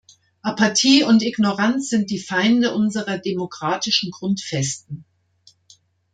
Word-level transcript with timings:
Apathie 0.41 1.03
und 1.03 1.21
Ignoranz 1.21 1.89
sind 1.89 2.09
die 2.09 2.17
Feinde 2.17 2.73
unserer 2.73 3.19
demokratischen 3.19 4.09
Grundfesten. 4.09 5.05